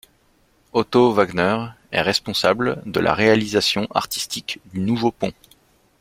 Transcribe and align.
Otto 0.73 1.11
Wagner 1.13 1.63
est 1.91 2.01
responsable 2.01 2.81
de 2.91 2.99
la 2.99 3.13
réalisation 3.13 3.87
artistique 3.93 4.59
du 4.73 4.79
nouveau 4.79 5.11
pont. 5.11 5.31